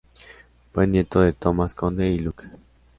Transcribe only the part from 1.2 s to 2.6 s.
de Tomas Conde y Luque.